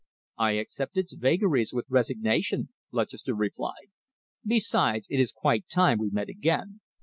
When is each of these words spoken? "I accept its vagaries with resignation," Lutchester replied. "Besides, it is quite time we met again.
"I 0.39 0.53
accept 0.53 0.97
its 0.97 1.13
vagaries 1.13 1.73
with 1.73 1.85
resignation," 1.87 2.69
Lutchester 2.91 3.35
replied. 3.35 3.91
"Besides, 4.43 5.05
it 5.11 5.19
is 5.19 5.31
quite 5.31 5.67
time 5.69 5.99
we 5.99 6.09
met 6.09 6.27
again. 6.27 6.79